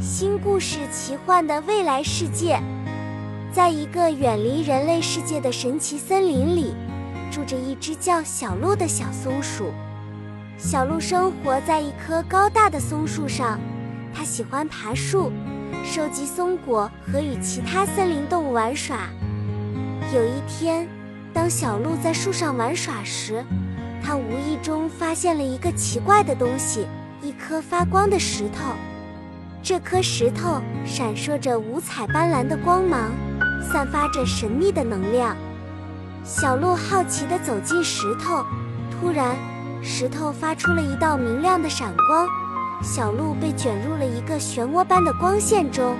[0.00, 2.62] 新故事奇幻的未来世界，
[3.52, 6.72] 在一个远离人类世界的神奇森林里，
[7.32, 9.72] 住着一只叫小鹿的小松鼠。
[10.56, 13.58] 小鹿生活在一棵高大的松树上，
[14.14, 15.32] 它喜欢爬树，
[15.84, 19.08] 收集松果和与其他森林动物玩耍。
[20.14, 20.88] 有一天，
[21.34, 23.44] 当小鹿在树上玩耍时，
[24.00, 26.86] 它无意中发现了一个奇怪的东西——
[27.20, 28.74] 一颗发光的石头。
[29.62, 33.10] 这颗石头闪烁着五彩斑斓的光芒，
[33.60, 35.36] 散发着神秘的能量。
[36.24, 38.44] 小鹿好奇地走近石头，
[38.90, 39.36] 突然，
[39.82, 42.26] 石头发出了一道明亮的闪光，
[42.82, 45.96] 小鹿被卷入了一个漩涡般的光线中。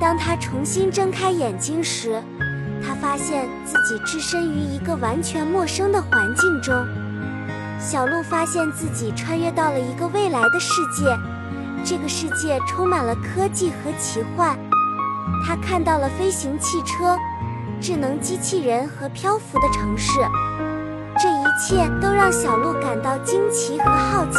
[0.00, 2.22] 当他重新睁开眼睛时，
[2.84, 6.74] 他发现自己置身于一个完全陌生的环境中。
[7.78, 11.16] 小鹿发现自己穿越到了一个未来的世界。
[11.86, 14.58] 这个世界充满了科技和奇幻，
[15.46, 17.14] 他看到了飞行汽车、
[17.78, 20.18] 智能机器人和漂浮的城市，
[21.18, 24.38] 这一切都让小鹿感到惊奇和好奇。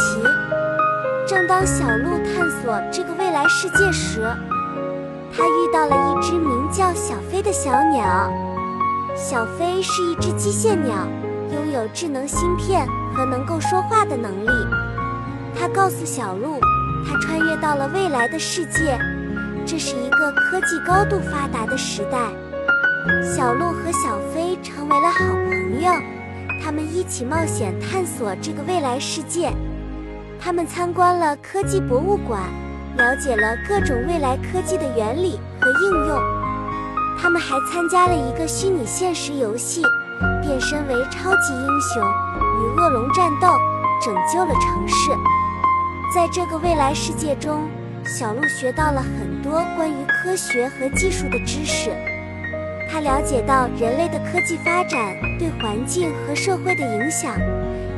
[1.24, 4.22] 正当小鹿探索这个未来世界时，
[5.32, 8.28] 他遇到了一只名叫小飞的小鸟。
[9.14, 11.06] 小飞是一只机械鸟，
[11.52, 14.48] 拥有智能芯片和能够说话的能力。
[15.54, 16.58] 他告诉小鹿。
[17.06, 18.98] 他穿越到了未来的世界，
[19.64, 22.18] 这是一个科技高度发达的时代。
[23.22, 25.92] 小鹿和小飞成为了好朋友，
[26.62, 29.52] 他们一起冒险探索这个未来世界。
[30.40, 32.42] 他们参观了科技博物馆，
[32.96, 36.20] 了解了各种未来科技的原理和应用。
[37.18, 39.82] 他们还参加了一个虚拟现实游戏，
[40.42, 43.48] 变身为超级英雄，与恶龙战斗，
[44.04, 45.10] 拯救了城市。
[46.14, 47.68] 在这个未来世界中，
[48.04, 51.90] 小鹿学到了很多关于科学和技术的知识。
[52.88, 54.98] 他了解到人类的科技发展
[55.38, 57.34] 对环境和社会的影响，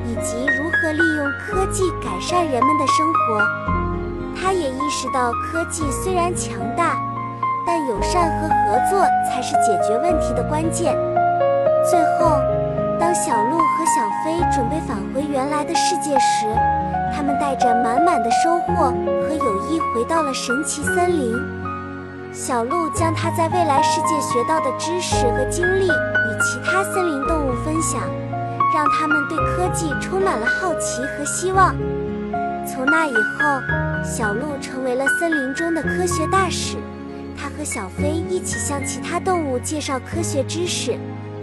[0.07, 3.47] 以及如何利用科技改善人们的生活。
[4.35, 6.99] 他也意识到，科技虽然强大，
[7.67, 10.97] 但友善和合作才是解决问题的关键。
[11.89, 12.41] 最后，
[13.09, 16.45] 当小鹿和小飞准备返回原来的世界时，
[17.17, 18.93] 他们带着满满的收获
[19.23, 21.33] 和友谊回到了神奇森林。
[22.35, 28.03] 小鹿将他在未来世界学到的知识和经历与其他森林动物分享，
[28.75, 31.75] 让他们对科技充满了好奇和希望。
[32.67, 36.77] 从那以后，小鹿成为了森林中的科学大使。
[37.35, 40.99] 他和小飞一起向其他动物介绍科学知识，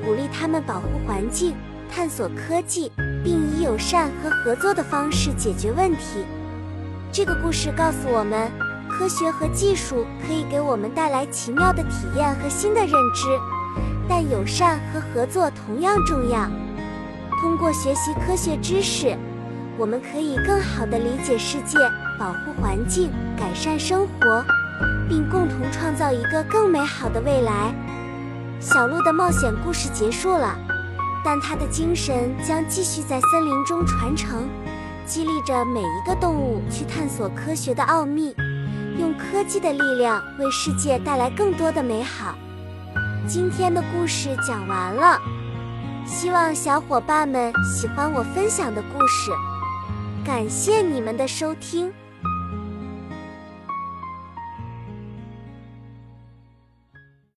[0.06, 1.56] 鼓励他们保护环境。
[1.88, 2.92] 探索科技，
[3.24, 6.26] 并以友善和合作的方式解决问题。
[7.10, 8.52] 这个故事告诉我们，
[8.90, 13.40] 科学和技术可以给我们带来奇妙的体验和新的认知，
[14.10, 16.50] 但友善和合作同样重要。
[17.40, 19.16] 通过学习科学知识，
[19.78, 21.78] 我们可以更好地理解世界，
[22.20, 24.44] 保护环境，改善生活，
[25.08, 27.74] 并共同创造一个更美好的未来。
[28.60, 30.58] 小鹿的冒险故事结束了。
[31.24, 34.48] 但他的精神将继续在森林中传承，
[35.08, 38.36] 激励着每一个动物去探索科学的奥秘，
[39.00, 42.36] 用科技的力量为世界带来更多的美好。
[43.28, 45.20] 今天的故事讲完了，
[46.06, 49.32] 希望小伙伴们喜欢我分享的故事，
[50.24, 51.92] 感谢你们的收听。